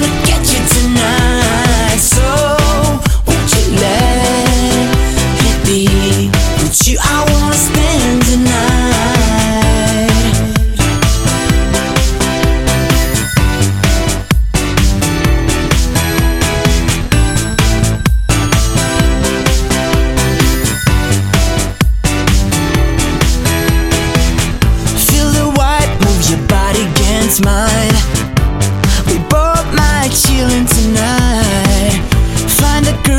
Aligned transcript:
gonna 0.00 0.26
get 0.26 0.54
you. 0.54 0.59
Chillin' 30.08 30.66
tonight. 30.66 32.00
Find 32.60 32.86
a 32.86 33.09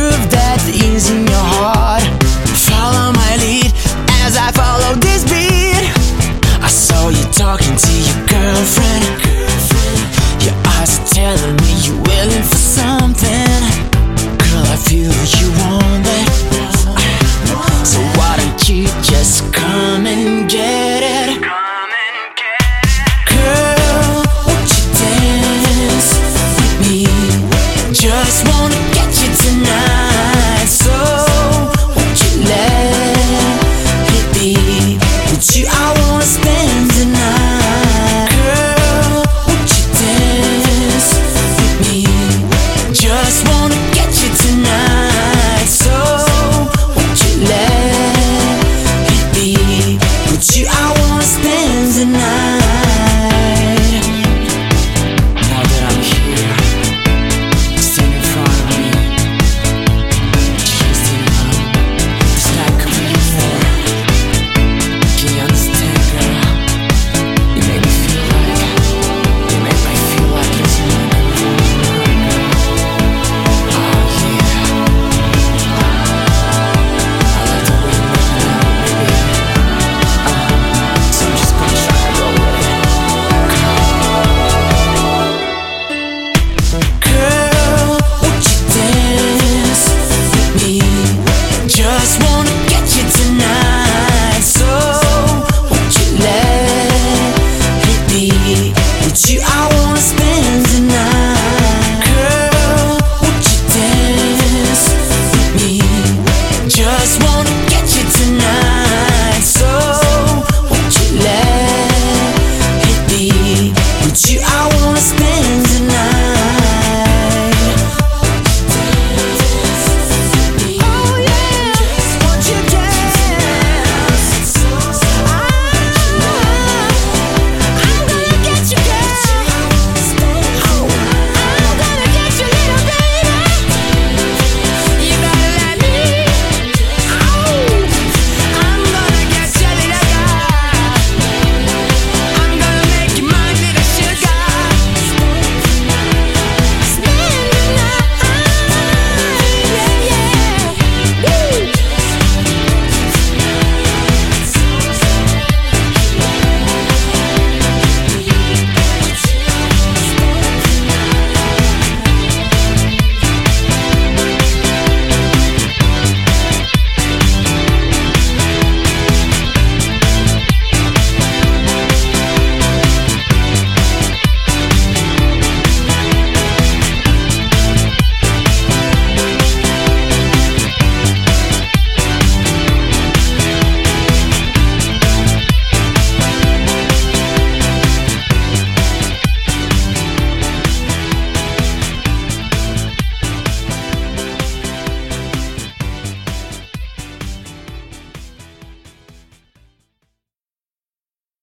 you 99.29 99.41
are. 99.41 99.60